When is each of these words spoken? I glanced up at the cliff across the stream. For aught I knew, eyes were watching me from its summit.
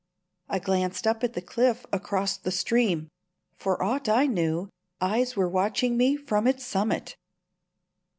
I 0.49 0.57
glanced 0.57 1.05
up 1.05 1.23
at 1.23 1.33
the 1.33 1.43
cliff 1.43 1.85
across 1.91 2.35
the 2.35 2.49
stream. 2.49 3.07
For 3.55 3.79
aught 3.83 4.09
I 4.09 4.25
knew, 4.25 4.67
eyes 4.99 5.35
were 5.35 5.47
watching 5.47 5.95
me 5.95 6.15
from 6.15 6.47
its 6.47 6.65
summit. 6.65 7.15